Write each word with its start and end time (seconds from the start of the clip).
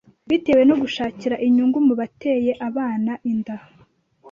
bitewe 0.29 0.61
no 0.69 0.75
gushakira 0.81 1.35
inyungu 1.47 1.77
mu 1.87 1.93
bateye 1.99 2.51
abana 2.67 3.13
inda. 3.31 3.55